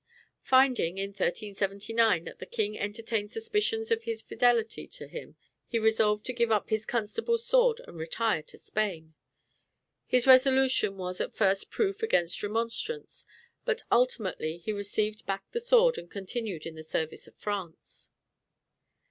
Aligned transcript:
Finding, 0.41 0.97
in 0.97 1.09
1379, 1.09 2.23
that 2.23 2.39
the 2.39 2.47
king 2.47 2.75
entertained 2.75 3.31
suspicions 3.31 3.91
of 3.91 4.01
his 4.05 4.23
fidelity 4.23 4.87
to 4.87 5.05
him, 5.07 5.35
he 5.67 5.77
resolved 5.77 6.25
to 6.25 6.33
give 6.33 6.51
up 6.51 6.71
his 6.71 6.87
constable's 6.87 7.45
sword 7.45 7.81
and 7.87 7.97
retire 7.99 8.41
to 8.41 8.57
Spain. 8.57 9.13
His 10.07 10.25
resolution 10.25 10.97
was 10.97 11.21
at 11.21 11.35
first 11.37 11.69
proof 11.69 12.01
against 12.01 12.41
remonstrance; 12.41 13.27
but 13.63 13.83
ultimately 13.91 14.57
he 14.57 14.73
received 14.73 15.27
back 15.27 15.43
the 15.51 15.61
sword, 15.61 15.99
and 15.99 16.09
continued 16.09 16.65
in 16.65 16.73
the 16.73 16.81
service 16.83 17.27
of 17.27 17.35
France. 17.35 18.09